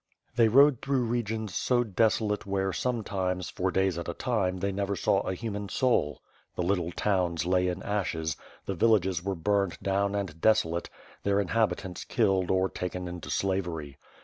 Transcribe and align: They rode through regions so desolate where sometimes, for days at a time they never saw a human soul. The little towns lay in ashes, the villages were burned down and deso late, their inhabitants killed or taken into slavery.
They 0.35 0.47
rode 0.47 0.81
through 0.81 1.03
regions 1.03 1.53
so 1.55 1.83
desolate 1.83 2.47
where 2.47 2.73
sometimes, 2.73 3.51
for 3.51 3.69
days 3.69 3.99
at 3.99 4.07
a 4.09 4.15
time 4.15 4.57
they 4.57 4.71
never 4.71 4.95
saw 4.95 5.19
a 5.19 5.35
human 5.35 5.69
soul. 5.69 6.23
The 6.55 6.63
little 6.63 6.91
towns 6.91 7.45
lay 7.45 7.67
in 7.67 7.83
ashes, 7.83 8.35
the 8.65 8.73
villages 8.73 9.23
were 9.23 9.35
burned 9.35 9.77
down 9.79 10.15
and 10.15 10.33
deso 10.41 10.71
late, 10.71 10.89
their 11.21 11.39
inhabitants 11.39 12.03
killed 12.03 12.49
or 12.49 12.67
taken 12.67 13.07
into 13.07 13.29
slavery. 13.29 13.97